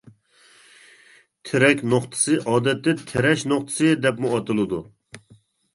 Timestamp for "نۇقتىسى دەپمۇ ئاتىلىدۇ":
3.53-4.83